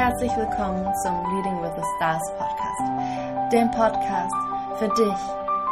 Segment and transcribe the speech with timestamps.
[0.00, 4.34] Herzlich willkommen zum Leading with the Stars Podcast, dem Podcast
[4.78, 5.20] für dich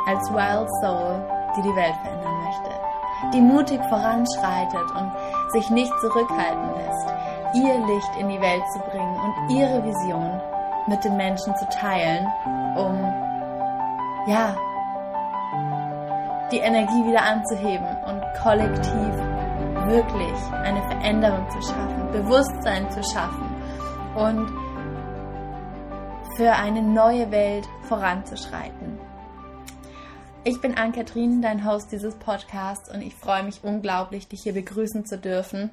[0.06, 5.12] als Wild Soul, die die Welt verändern möchte, die mutig voranschreitet und
[5.52, 7.08] sich nicht zurückhalten lässt,
[7.54, 10.38] ihr Licht in die Welt zu bringen und ihre Vision
[10.88, 12.26] mit den Menschen zu teilen,
[12.76, 13.00] um
[14.26, 14.54] ja
[16.52, 19.14] die Energie wieder anzuheben und kollektiv
[19.86, 23.57] wirklich eine Veränderung zu schaffen, Bewusstsein zu schaffen
[24.18, 24.48] und
[26.36, 28.98] für eine neue Welt voranzuschreiten.
[30.42, 35.06] Ich bin Ann-Kathrin, dein Host dieses Podcasts und ich freue mich unglaublich, dich hier begrüßen
[35.06, 35.70] zu dürfen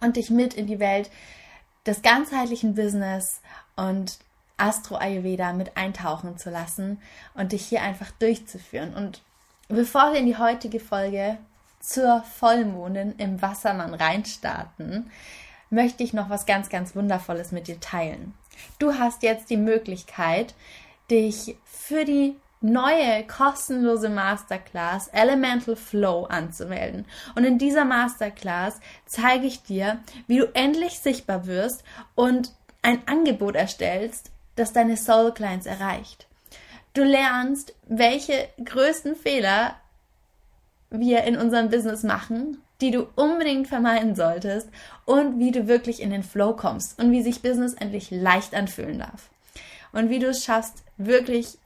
[0.00, 1.10] und dich mit in die Welt
[1.86, 3.40] des ganzheitlichen Business
[3.76, 4.18] und
[4.58, 7.00] Astro Ayurveda mit eintauchen zu lassen
[7.32, 8.92] und dich hier einfach durchzuführen.
[8.94, 9.22] Und
[9.68, 11.38] bevor wir in die heutige Folge
[11.80, 15.10] zur Vollmondin im Wassermann reinstarten,
[15.74, 18.34] möchte ich noch was ganz, ganz Wundervolles mit dir teilen.
[18.78, 20.54] Du hast jetzt die Möglichkeit,
[21.10, 27.04] dich für die neue kostenlose Masterclass Elemental Flow anzumelden.
[27.34, 31.84] Und in dieser Masterclass zeige ich dir, wie du endlich sichtbar wirst
[32.14, 36.26] und ein Angebot erstellst, das deine Soul Clients erreicht.
[36.94, 39.76] Du lernst, welche größten Fehler
[40.90, 44.68] wir in unserem Business machen, die du unbedingt vermeiden solltest
[45.04, 48.98] und wie du wirklich in den Flow kommst und wie sich Business endlich leicht anfühlen
[48.98, 49.30] darf.
[49.92, 51.58] Und wie du es schaffst, wirklich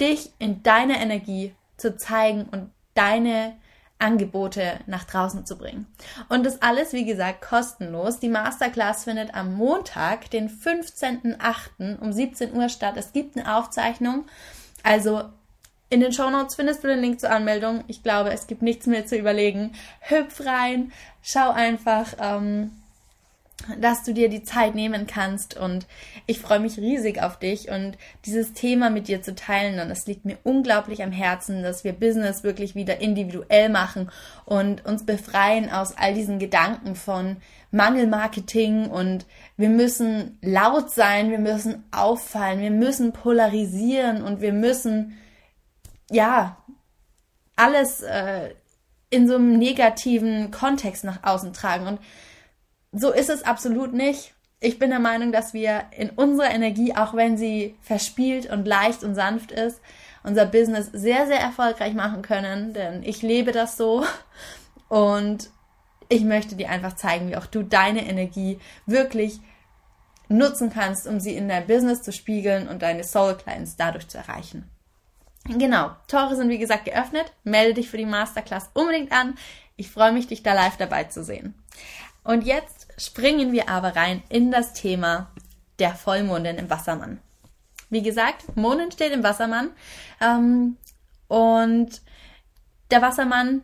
[0.00, 3.56] dich in deiner Energie zu zeigen und deine
[3.98, 5.86] Angebote nach draußen zu bringen.
[6.28, 8.18] Und das alles, wie gesagt, kostenlos.
[8.18, 11.98] Die Masterclass findet am Montag, den 15.08.
[12.00, 12.94] um 17 Uhr statt.
[12.96, 14.26] Es gibt eine Aufzeichnung.
[14.82, 15.24] Also
[15.88, 17.84] in den Show Notes findest du den Link zur Anmeldung.
[17.86, 19.72] Ich glaube, es gibt nichts mehr zu überlegen.
[20.00, 20.92] Hüpf rein,
[21.22, 22.72] schau einfach, ähm,
[23.80, 25.86] dass du dir die Zeit nehmen kannst und
[26.26, 30.06] ich freue mich riesig auf dich und dieses Thema mit dir zu teilen und es
[30.06, 34.10] liegt mir unglaublich am Herzen, dass wir Business wirklich wieder individuell machen
[34.44, 37.38] und uns befreien aus all diesen Gedanken von
[37.70, 39.24] Mangelmarketing und
[39.56, 45.16] wir müssen laut sein, wir müssen auffallen, wir müssen polarisieren und wir müssen
[46.10, 46.56] ja,
[47.56, 48.54] alles äh,
[49.10, 51.86] in so einem negativen Kontext nach außen tragen.
[51.86, 52.00] Und
[52.92, 54.34] so ist es absolut nicht.
[54.60, 59.04] Ich bin der Meinung, dass wir in unserer Energie, auch wenn sie verspielt und leicht
[59.04, 59.80] und sanft ist,
[60.22, 64.04] unser Business sehr, sehr erfolgreich machen können, denn ich lebe das so
[64.88, 65.50] und
[66.08, 69.40] ich möchte dir einfach zeigen, wie auch du deine Energie wirklich
[70.28, 74.18] nutzen kannst, um sie in dein Business zu spiegeln und deine Soul Clients dadurch zu
[74.18, 74.68] erreichen.
[75.48, 77.32] Genau, Tore sind wie gesagt geöffnet.
[77.44, 79.36] Melde dich für die Masterclass unbedingt an.
[79.76, 81.54] Ich freue mich, dich da live dabei zu sehen.
[82.24, 85.30] Und jetzt springen wir aber rein in das Thema
[85.78, 87.20] der Vollmondin im Wassermann.
[87.90, 89.70] Wie gesagt, Mondin steht im Wassermann
[90.20, 90.76] ähm,
[91.28, 92.00] und
[92.90, 93.62] der Wassermann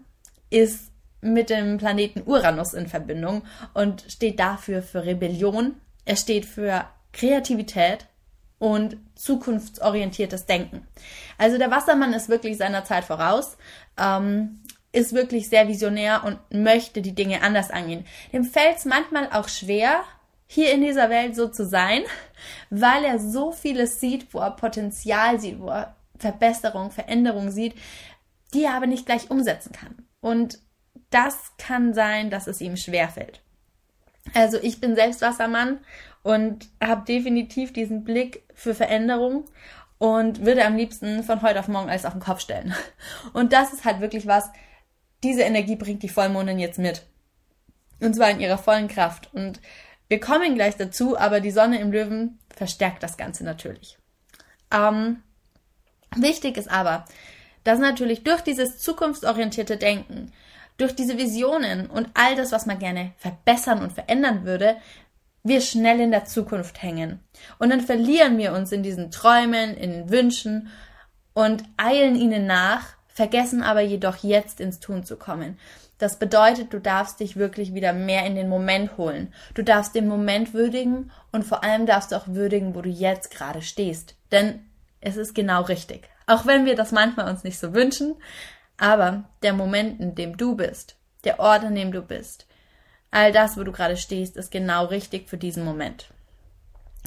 [0.50, 3.42] ist mit dem Planeten Uranus in Verbindung
[3.75, 5.75] und steht dafür für Rebellion.
[6.04, 8.06] Er steht für Kreativität,
[8.62, 10.87] und zukunftsorientiertes Denken.
[11.37, 13.56] Also der Wassermann ist wirklich seiner Zeit voraus,
[13.99, 14.61] ähm,
[14.93, 18.06] ist wirklich sehr visionär und möchte die Dinge anders angehen.
[18.33, 20.05] Dem fällt es manchmal auch schwer,
[20.47, 22.03] hier in dieser Welt so zu sein,
[22.71, 27.75] weil er so vieles sieht, wo er Potenzial sieht, wo er Verbesserung, Veränderung sieht,
[28.55, 30.06] die er aber nicht gleich umsetzen kann.
[30.21, 30.61] Und
[31.11, 33.43] das kann sein, dass es ihm schwerfällt.
[34.34, 35.81] Also ich bin selbst Wassermann
[36.22, 39.44] und habe definitiv diesen Blick für Veränderung
[39.99, 42.75] und würde am liebsten von heute auf morgen alles auf den Kopf stellen.
[43.34, 44.50] Und das ist halt wirklich was,
[45.22, 47.06] diese Energie bringt die Vollmondin jetzt mit.
[48.00, 49.33] Und zwar in ihrer vollen Kraft.
[49.33, 49.60] Und
[50.09, 53.97] wir kommen gleich dazu, aber die Sonne im Löwen verstärkt das Ganze natürlich.
[54.72, 55.22] Ähm,
[56.16, 57.04] wichtig ist aber,
[57.62, 60.33] dass natürlich durch dieses zukunftsorientierte Denken,
[60.82, 64.76] durch diese Visionen und all das, was man gerne verbessern und verändern würde,
[65.44, 67.21] wir schnell in der Zukunft hängen.
[67.59, 70.68] Und dann verlieren wir uns in diesen Träumen, in den Wünschen
[71.34, 75.59] und eilen ihnen nach, vergessen aber jedoch jetzt ins Tun zu kommen.
[75.98, 79.33] Das bedeutet, du darfst dich wirklich wieder mehr in den Moment holen.
[79.54, 83.30] Du darfst den Moment würdigen und vor allem darfst du auch würdigen, wo du jetzt
[83.30, 84.16] gerade stehst.
[84.33, 84.66] Denn
[85.01, 86.09] es ist genau richtig.
[86.27, 88.16] Auch wenn wir das manchmal uns nicht so wünschen,
[88.83, 92.49] aber der Moment, in dem du bist, der Ort, an dem du bist,
[93.13, 96.11] all das, wo du gerade stehst, ist genau richtig für diesen Moment.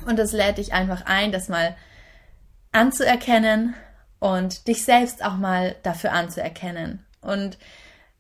[0.06, 1.76] Und es lädt dich einfach ein, das mal
[2.72, 3.74] anzuerkennen
[4.20, 7.58] und dich selbst auch mal dafür anzuerkennen und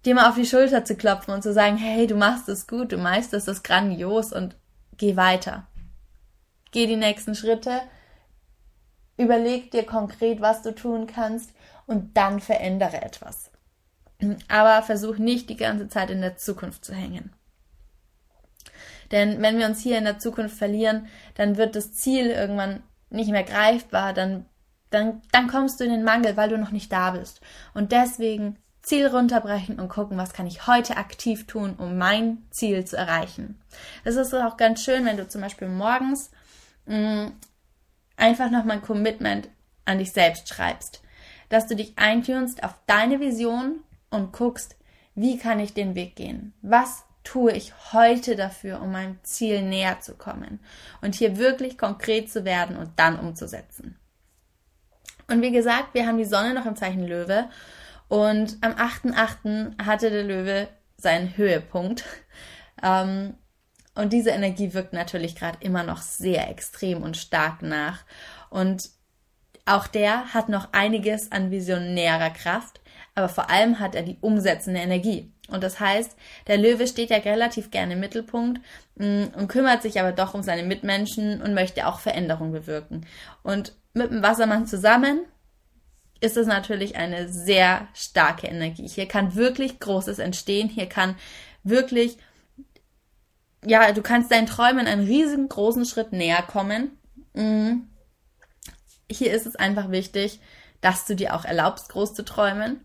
[0.03, 2.91] dir mal auf die Schulter zu klopfen und zu sagen, hey, du machst es gut,
[2.91, 4.57] du meisterst es grandios und
[4.97, 5.65] geh weiter.
[6.71, 7.79] geh die nächsten Schritte,
[9.15, 11.53] überleg dir konkret, was du tun kannst
[11.85, 13.51] und dann verändere etwas.
[14.47, 17.33] Aber versuch nicht die ganze Zeit in der Zukunft zu hängen.
[19.11, 23.29] Denn wenn wir uns hier in der Zukunft verlieren, dann wird das Ziel irgendwann nicht
[23.29, 24.45] mehr greifbar, dann,
[24.89, 27.41] dann, dann kommst du in den Mangel, weil du noch nicht da bist.
[27.73, 32.85] Und deswegen Ziel runterbrechen und gucken, was kann ich heute aktiv tun, um mein Ziel
[32.85, 33.59] zu erreichen.
[34.03, 36.29] Es ist auch ganz schön, wenn du zum Beispiel morgens
[36.85, 37.31] mh, mm,
[38.17, 39.49] einfach nochmal ein Commitment
[39.85, 41.01] an dich selbst schreibst,
[41.49, 44.75] dass du dich eintunst auf deine Vision und guckst,
[45.15, 46.53] wie kann ich den Weg gehen?
[46.61, 50.59] Was tue ich heute dafür, um meinem Ziel näher zu kommen?
[51.01, 53.97] Und hier wirklich konkret zu werden und dann umzusetzen.
[55.27, 57.49] Und wie gesagt, wir haben die Sonne noch im Zeichen Löwe
[58.07, 59.83] und am 8.8.
[59.83, 62.03] hatte der Löwe seinen Höhepunkt.
[62.83, 63.35] Ähm,
[63.95, 68.03] und diese Energie wirkt natürlich gerade immer noch sehr extrem und stark nach.
[68.49, 68.89] Und
[69.65, 72.81] auch der hat noch einiges an visionärer Kraft,
[73.15, 75.31] aber vor allem hat er die umsetzende Energie.
[75.47, 76.15] Und das heißt,
[76.47, 78.61] der Löwe steht ja relativ gerne im Mittelpunkt
[78.95, 83.05] mm, und kümmert sich aber doch um seine Mitmenschen und möchte auch Veränderungen bewirken.
[83.43, 85.21] Und mit dem Wassermann zusammen
[86.19, 88.87] ist es natürlich eine sehr starke Energie.
[88.87, 90.69] Hier kann wirklich Großes entstehen.
[90.69, 91.15] Hier kann
[91.63, 92.17] wirklich,
[93.63, 96.97] ja, du kannst deinen Träumen einen riesengroßen Schritt näher kommen.
[99.09, 100.39] Hier ist es einfach wichtig,
[100.81, 102.81] dass du dir auch erlaubst, groß zu träumen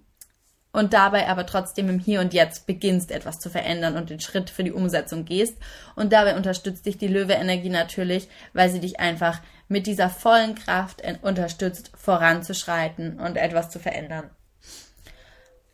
[0.73, 4.51] und dabei aber trotzdem im Hier und Jetzt beginnst, etwas zu verändern und den Schritt
[4.51, 5.57] für die Umsetzung gehst.
[5.97, 11.03] Und dabei unterstützt dich die Löwe-Energie natürlich, weil sie dich einfach mit dieser vollen Kraft
[11.23, 14.31] unterstützt, voranzuschreiten und etwas zu verändern.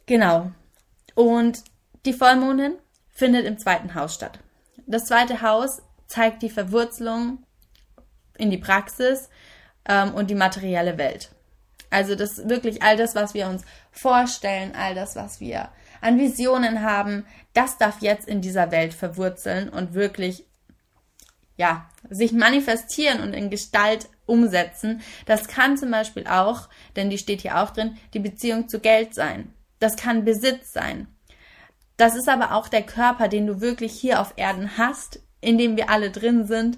[0.07, 0.51] Genau.
[1.15, 1.63] Und
[2.07, 2.75] die Vollmondin
[3.11, 4.39] findet im zweiten Haus statt.
[4.87, 7.45] Das zweite Haus zeigt die Verwurzelung
[8.39, 9.29] in die Praxis
[9.89, 11.31] ähm, und die materielle Welt.
[11.91, 15.69] Also das wirklich all das, was wir uns vorstellen, all das, was wir
[16.01, 20.45] an Visionen haben, das darf jetzt in dieser Welt verwurzeln und wirklich
[21.57, 25.01] ja, sich manifestieren und in Gestalt umsetzen.
[25.25, 29.15] Das kann zum Beispiel auch, denn die steht hier auch drin, die Beziehung zu Geld
[29.15, 29.53] sein.
[29.79, 31.07] Das kann Besitz sein.
[31.97, 35.77] Das ist aber auch der Körper, den du wirklich hier auf Erden hast, in dem
[35.77, 36.77] wir alle drin sind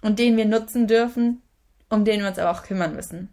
[0.00, 1.42] und den wir nutzen dürfen,
[1.94, 3.32] um den wir uns aber auch kümmern müssen.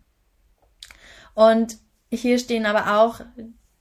[1.34, 1.78] Und
[2.12, 3.22] hier stehen aber auch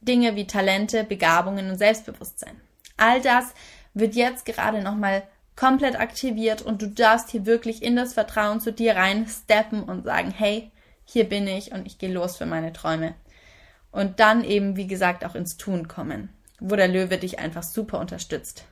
[0.00, 2.60] Dinge wie Talente, Begabungen und Selbstbewusstsein.
[2.96, 3.52] All das
[3.92, 5.24] wird jetzt gerade nochmal
[5.56, 10.04] komplett aktiviert und du darfst hier wirklich in das Vertrauen zu dir rein steppen und
[10.04, 10.70] sagen, hey,
[11.04, 13.14] hier bin ich und ich gehe los für meine Träume.
[13.90, 16.30] Und dann eben, wie gesagt, auch ins Tun kommen,
[16.60, 18.64] wo der Löwe dich einfach super unterstützt.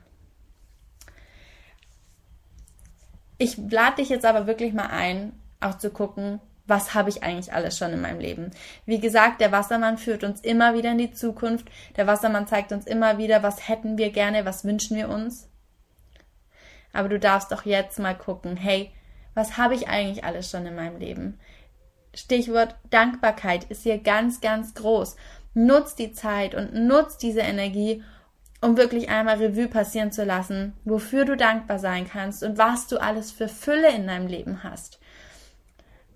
[3.37, 6.39] Ich lade dich jetzt aber wirklich mal ein, auch zu gucken,
[6.69, 8.51] was habe ich eigentlich alles schon in meinem Leben.
[8.85, 11.67] Wie gesagt, der Wassermann führt uns immer wieder in die Zukunft.
[11.97, 15.49] Der Wassermann zeigt uns immer wieder, was hätten wir gerne, was wünschen wir uns.
[16.93, 18.91] Aber du darfst doch jetzt mal gucken, hey,
[19.33, 21.39] was habe ich eigentlich alles schon in meinem Leben?
[22.13, 25.15] Stichwort Dankbarkeit ist hier ganz, ganz groß.
[25.53, 28.03] Nutz die Zeit und nutz diese Energie,
[28.61, 32.97] um wirklich einmal Revue passieren zu lassen, wofür du dankbar sein kannst und was du
[32.97, 34.98] alles für Fülle in deinem Leben hast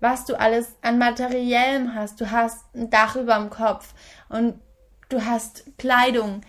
[0.04, 2.20] was du alles an Materiellem hast.
[2.20, 3.94] Du hast ein Dach über dem Kopf
[4.28, 4.60] und
[5.08, 6.42] du hast Kleidung.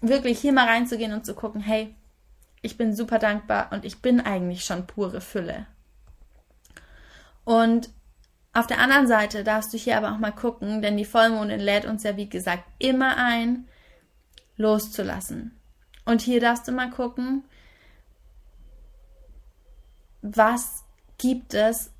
[0.00, 1.94] Wirklich hier mal reinzugehen und zu gucken, hey,
[2.62, 5.66] ich bin super dankbar und ich bin eigentlich schon pure Fülle.
[7.44, 7.90] Und
[8.54, 11.84] auf der anderen Seite darfst du hier aber auch mal gucken, denn die Vollmondin lädt
[11.84, 13.68] uns ja wie gesagt immer ein,
[14.56, 15.60] loszulassen.
[16.06, 17.44] Und hier darfst du mal gucken,
[20.22, 20.84] was
[21.18, 21.93] gibt es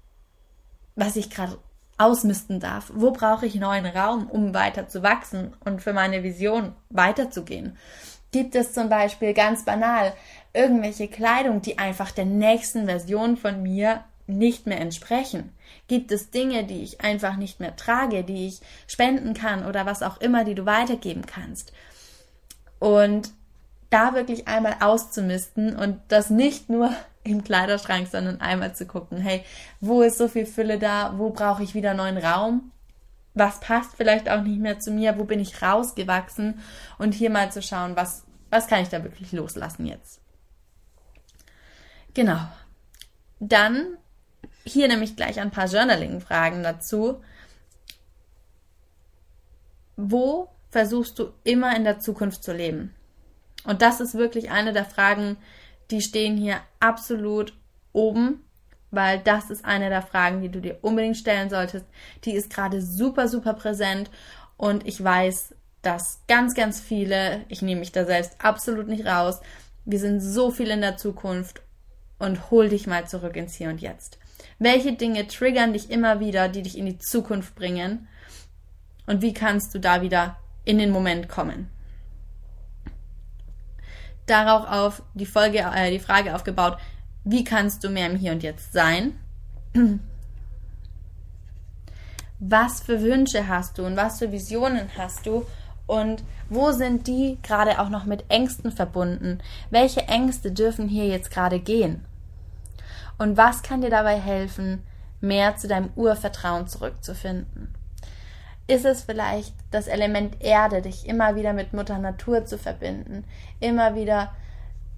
[0.97, 1.59] was ich gerade
[1.99, 2.91] ausmisten darf.
[2.95, 7.77] Wo brauche ich neuen Raum, um weiter zu wachsen und für meine Vision weiterzugehen?
[8.33, 10.13] Gibt es zum Beispiel ganz banal
[10.53, 15.53] irgendwelche Kleidung, die einfach der nächsten Version von mir nicht mehr entsprechen?
[15.87, 20.03] Gibt es Dinge, die ich einfach nicht mehr trage, die ich spenden kann oder was
[20.03, 21.73] auch immer, die du weitergeben kannst?
[22.81, 23.31] Und
[23.95, 29.45] da wirklich einmal auszumisten und das nicht nur im Kleiderschrank, sondern einmal zu gucken, hey,
[29.81, 31.15] wo ist so viel Fülle da?
[31.17, 32.73] Wo brauche ich wieder neuen Raum?
[33.35, 35.19] Was passt vielleicht auch nicht mehr zu mir?
[35.19, 36.61] Wo bin ich rausgewachsen?
[36.99, 40.21] Und hier mal zu schauen, was, was kann ich da wirklich loslassen jetzt?
[42.13, 42.41] Genau.
[43.41, 43.97] Dann
[44.65, 47.23] hier nämlich gleich ein paar Journaling-Fragen dazu.
[49.97, 52.95] Wo versuchst du immer in der Zukunft zu leben?
[53.65, 55.37] Und das ist wirklich eine der Fragen,
[55.91, 57.55] die stehen hier absolut
[57.93, 58.45] oben,
[58.91, 61.87] weil das ist eine der Fragen, die du dir unbedingt stellen solltest.
[62.25, 64.11] Die ist gerade super, super präsent
[64.57, 69.41] und ich weiß, dass ganz, ganz viele, ich nehme mich da selbst absolut nicht raus,
[69.85, 71.63] wir sind so viel in der Zukunft
[72.19, 74.19] und hol dich mal zurück ins Hier und Jetzt.
[74.59, 78.09] Welche Dinge triggern dich immer wieder, die dich in die Zukunft bringen?
[79.07, 81.69] Und wie kannst du da wieder in den Moment kommen?
[84.27, 86.79] Darauf auf die Folge, äh, die Frage aufgebaut,
[87.25, 89.19] wie kannst du mehr im Hier und Jetzt sein?
[92.39, 95.47] Was für Wünsche hast du und was für Visionen hast du?
[95.87, 99.39] Und wo sind die gerade auch noch mit Ängsten verbunden?
[99.71, 102.05] Welche Ängste dürfen hier jetzt gerade gehen?
[103.17, 104.83] Und was kann dir dabei helfen,
[105.21, 107.75] mehr zu deinem Urvertrauen zurückzufinden?
[108.67, 113.25] Ist es vielleicht das Element Erde, dich immer wieder mit Mutter Natur zu verbinden,
[113.61, 114.33] immer wieder,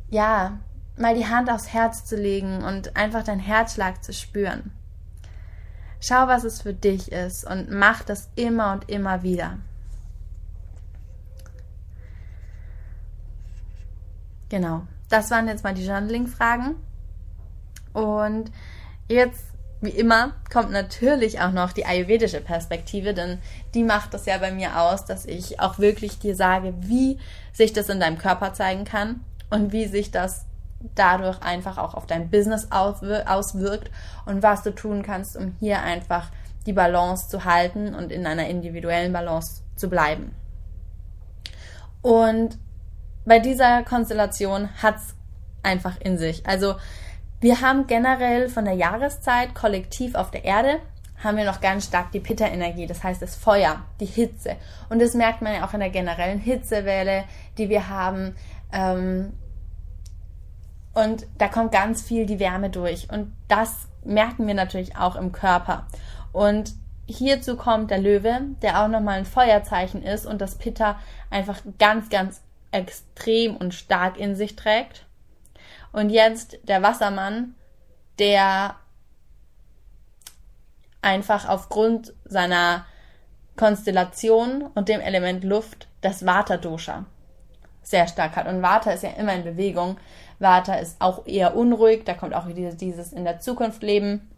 [0.09, 0.61] ja,
[0.97, 4.73] mal die Hand aufs Herz zu legen und einfach deinen Herzschlag zu spüren.
[6.01, 9.59] Schau, was es für dich ist und mach das immer und immer wieder.
[14.49, 16.77] Genau, das waren jetzt mal die Journaling-Fragen.
[17.93, 18.53] Und
[19.09, 19.45] jetzt,
[19.81, 23.39] wie immer, kommt natürlich auch noch die ayurvedische Perspektive, denn
[23.75, 27.19] die macht das ja bei mir aus, dass ich auch wirklich dir sage, wie
[27.53, 30.47] sich das in deinem Körper zeigen kann und wie sich das
[30.95, 33.91] dadurch einfach auch auf dein Business auswirkt
[34.25, 36.31] und was du tun kannst, um hier einfach
[36.67, 40.35] die Balance zu halten und in einer individuellen Balance zu bleiben.
[42.03, 42.59] Und
[43.25, 45.15] bei dieser Konstellation hat's
[45.63, 46.47] einfach in sich.
[46.47, 46.77] Also
[47.47, 50.81] wir haben generell von der Jahreszeit kollektiv auf der Erde
[51.23, 54.57] haben wir noch ganz stark die Pitta-Energie, das heißt das Feuer, die Hitze.
[54.89, 57.23] Und das merkt man ja auch in der generellen Hitzewelle,
[57.57, 58.35] die wir haben.
[58.73, 59.33] Ähm,
[60.93, 63.09] und da kommt ganz viel die Wärme durch.
[63.13, 65.87] Und das merken wir natürlich auch im Körper.
[66.33, 66.73] Und
[67.07, 70.99] hierzu kommt der Löwe, der auch nochmal ein Feuerzeichen ist und das Pitta
[71.31, 75.06] einfach ganz, ganz extrem und stark in sich trägt.
[75.97, 77.55] Und jetzt der Wassermann,
[78.19, 78.75] der
[81.01, 82.85] einfach aufgrund seiner
[83.57, 87.07] Konstellation und dem Element Luft das Vata-Dosha
[87.83, 88.47] sehr stark hat.
[88.47, 89.97] Und Vata ist ja immer in Bewegung.
[90.39, 94.31] Vata ist auch eher unruhig, da kommt auch dieses, dieses in der Zukunft leben.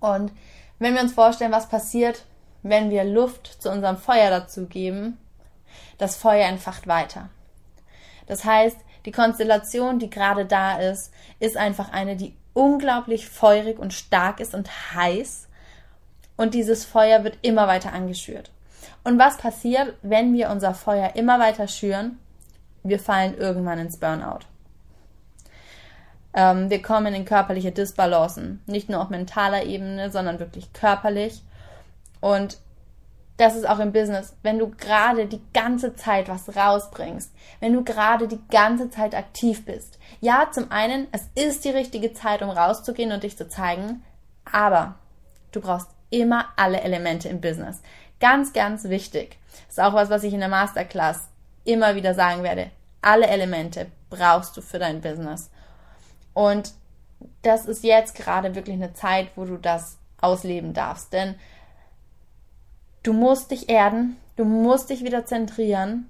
[0.00, 0.32] Und
[0.78, 2.24] wenn wir uns vorstellen, was passiert,
[2.62, 5.18] wenn wir Luft zu unserem Feuer dazugeben,
[5.98, 7.28] das Feuer entfacht weiter.
[8.26, 13.92] Das heißt, die Konstellation, die gerade da ist, ist einfach eine, die unglaublich feurig und
[13.92, 15.48] stark ist und heiß.
[16.36, 18.50] Und dieses Feuer wird immer weiter angeschürt.
[19.04, 22.18] Und was passiert, wenn wir unser Feuer immer weiter schüren?
[22.82, 24.40] Wir fallen irgendwann ins Burnout.
[26.34, 31.42] Ähm, wir kommen in körperliche Disbalancen, nicht nur auf mentaler Ebene, sondern wirklich körperlich.
[32.20, 32.58] Und
[33.36, 37.82] das ist auch im Business, wenn du gerade die ganze Zeit was rausbringst, wenn du
[37.82, 39.98] gerade die ganze Zeit aktiv bist.
[40.20, 44.04] Ja, zum einen, es ist die richtige Zeit, um rauszugehen und dich zu zeigen,
[44.50, 44.96] aber
[45.50, 47.82] du brauchst immer alle Elemente im Business.
[48.20, 49.38] Ganz, ganz wichtig.
[49.66, 51.28] Das ist auch was, was ich in der Masterclass
[51.64, 52.70] immer wieder sagen werde.
[53.00, 55.50] Alle Elemente brauchst du für dein Business.
[56.34, 56.72] Und
[57.42, 61.12] das ist jetzt gerade wirklich eine Zeit, wo du das ausleben darfst.
[61.12, 61.34] Denn
[63.02, 66.08] du musst dich erden, du musst dich wieder zentrieren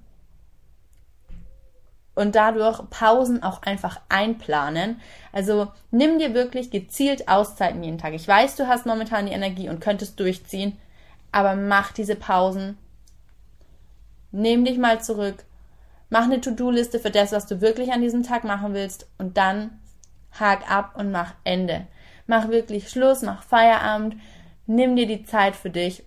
[2.15, 5.01] und dadurch Pausen auch einfach einplanen.
[5.31, 8.13] Also nimm dir wirklich gezielt Auszeiten jeden Tag.
[8.13, 10.77] Ich weiß, du hast momentan die Energie und könntest durchziehen,
[11.31, 12.77] aber mach diese Pausen.
[14.31, 15.43] Nimm dich mal zurück.
[16.09, 19.79] Mach eine To-Do-Liste für das, was du wirklich an diesem Tag machen willst und dann
[20.39, 21.87] hak ab und mach Ende.
[22.27, 24.15] Mach wirklich Schluss, mach Feierabend,
[24.67, 26.03] nimm dir die Zeit für dich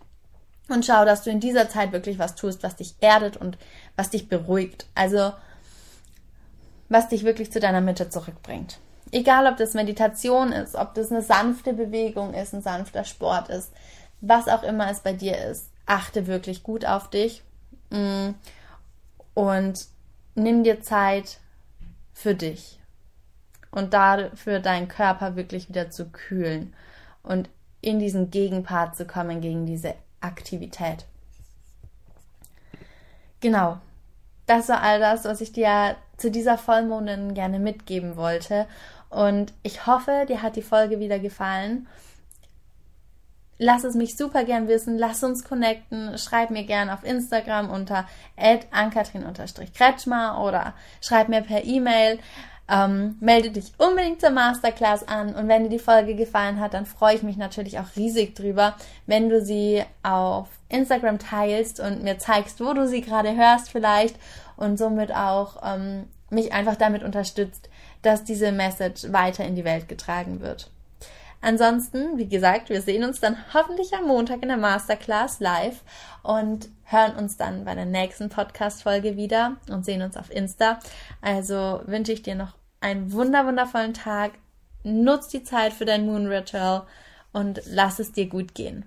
[0.68, 3.56] und schau, dass du in dieser Zeit wirklich was tust, was dich erdet und
[3.94, 4.86] was dich beruhigt.
[4.94, 5.32] Also,
[6.88, 8.78] was dich wirklich zu deiner Mitte zurückbringt.
[9.12, 13.72] Egal, ob das Meditation ist, ob das eine sanfte Bewegung ist, ein sanfter Sport ist,
[14.20, 17.42] was auch immer es bei dir ist, achte wirklich gut auf dich
[17.90, 18.30] mm,
[19.34, 19.86] und
[20.34, 21.38] nimm dir Zeit
[22.12, 22.80] für dich
[23.70, 26.74] und dafür deinen Körper wirklich wieder zu kühlen
[27.22, 27.48] und
[27.80, 29.94] in diesen Gegenpart zu kommen gegen diese
[30.26, 31.06] Aktivität.
[33.40, 33.78] Genau.
[34.46, 38.66] Das war all das, was ich dir zu dieser Vollmondin gerne mitgeben wollte.
[39.10, 41.88] Und ich hoffe, dir hat die Folge wieder gefallen.
[43.58, 44.98] Lass es mich super gern wissen.
[44.98, 46.18] Lass uns connecten.
[46.18, 48.06] Schreib mir gern auf Instagram unter
[48.70, 52.18] ankatrin-kretschmer oder schreib mir per E-Mail.
[52.68, 56.86] Ähm, melde dich unbedingt zur Masterclass an und wenn dir die Folge gefallen hat, dann
[56.86, 58.74] freue ich mich natürlich auch riesig drüber,
[59.06, 64.16] wenn du sie auf Instagram teilst und mir zeigst, wo du sie gerade hörst vielleicht
[64.56, 67.68] und somit auch ähm, mich einfach damit unterstützt,
[68.02, 70.70] dass diese Message weiter in die Welt getragen wird.
[71.40, 75.82] Ansonsten, wie gesagt, wir sehen uns dann hoffentlich am Montag in der Masterclass live
[76.22, 80.78] und hören uns dann bei der nächsten Podcast-Folge wieder und sehen uns auf Insta.
[81.20, 84.32] Also wünsche ich dir noch einen wunder wundervollen Tag.
[84.82, 86.86] Nutz die Zeit für dein Moon Ritual
[87.32, 88.84] und lass es dir gut gehen.